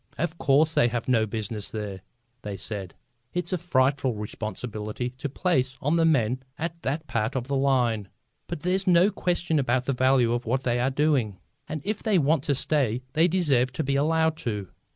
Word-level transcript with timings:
"Of 0.17 0.39
course 0.39 0.73
they 0.73 0.87
have 0.87 1.07
no 1.07 1.27
business 1.27 1.69
there," 1.69 2.01
they 2.41 2.57
said. 2.57 2.95
"It's 3.35 3.53
a 3.53 3.57
frightful 3.59 4.15
responsibility 4.15 5.11
to 5.19 5.29
place 5.29 5.77
on 5.79 5.95
the 5.95 6.05
men 6.05 6.41
at 6.57 6.81
that 6.81 7.05
part 7.05 7.35
of 7.35 7.45
the 7.47 7.55
line. 7.55 8.09
But 8.47 8.61
there's 8.61 8.87
no 8.87 9.11
question 9.11 9.59
about 9.59 9.85
the 9.85 9.93
value 9.93 10.33
of 10.33 10.47
what 10.47 10.63
they 10.63 10.79
are 10.79 10.89
doing, 10.89 11.37
and 11.69 11.83
if 11.85 12.01
they 12.01 12.17
want 12.17 12.41
to 12.45 12.55
stay 12.55 13.03
they 13.13 13.27
deserve 13.27 13.71
to 13.73 13.83
be 13.83 13.95
allowed 13.95 14.37
to. 14.37 14.69